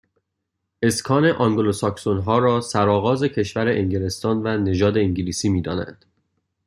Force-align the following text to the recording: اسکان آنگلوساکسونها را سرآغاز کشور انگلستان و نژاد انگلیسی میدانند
اسکان 0.81 1.25
آنگلوساکسونها 1.25 2.39
را 2.39 2.61
سرآغاز 2.61 3.23
کشور 3.23 3.67
انگلستان 3.67 4.41
و 4.47 4.57
نژاد 4.57 4.97
انگلیسی 4.97 5.49
میدانند 5.49 6.05